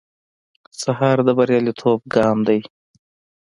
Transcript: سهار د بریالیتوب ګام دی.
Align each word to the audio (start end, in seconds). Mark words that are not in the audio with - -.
سهار 0.81 1.17
د 1.27 1.29
بریالیتوب 1.37 1.99
ګام 2.15 2.37
دی. 2.47 2.59